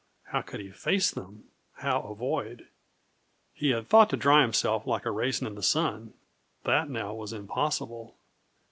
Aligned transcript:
How 0.29 0.41
could 0.41 0.61
he 0.61 0.71
face 0.71 1.11
them, 1.11 1.43
how 1.73 2.01
avoid? 2.01 2.67
He 3.53 3.69
had 3.69 3.87
thought 3.87 4.09
to 4.09 4.17
dry 4.17 4.41
himself 4.41 4.87
like 4.87 5.05
a 5.05 5.11
raisin 5.11 5.45
in 5.45 5.53
the 5.53 5.61
sun; 5.61 6.15
that 6.63 6.89
now 6.89 7.13
was 7.13 7.33
impossible. 7.33 8.15